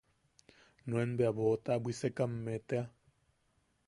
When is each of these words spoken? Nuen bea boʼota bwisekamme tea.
Nuen 0.87 1.11
bea 1.17 1.31
boʼota 1.37 1.71
bwisekamme 1.83 2.53
tea. 2.67 2.85